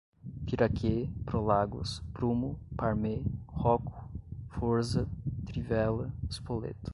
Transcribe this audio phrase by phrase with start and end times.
[0.47, 4.03] Piraquê, Prolagos, Prumo, Parmê, Rocco,
[4.49, 5.07] Forza,
[5.45, 6.89] Trivella, Spoleto